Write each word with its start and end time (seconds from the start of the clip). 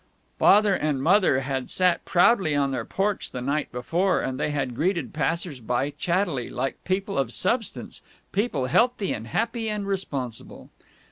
Father 0.39 0.73
and 0.73 1.03
Mother 1.03 1.41
had 1.41 1.69
sat 1.69 2.05
proudly 2.05 2.55
on 2.55 2.71
their 2.71 2.85
porch 2.85 3.29
the 3.29 3.39
night 3.39 3.71
before, 3.71 4.19
and 4.19 4.39
they 4.39 4.49
had 4.49 4.73
greeted 4.73 5.13
passers 5.13 5.59
by 5.59 5.91
chattily, 5.91 6.49
like 6.49 6.83
people 6.85 7.19
of 7.19 7.31
substance, 7.31 8.01
people 8.31 8.65
healthy 8.65 9.13
and 9.13 9.27
happy 9.27 9.69
and 9.69 9.85
responsible. 9.87 10.71